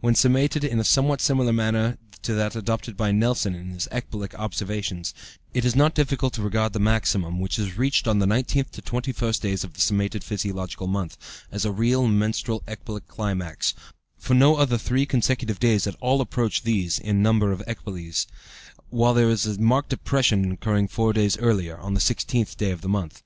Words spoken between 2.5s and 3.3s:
adopted by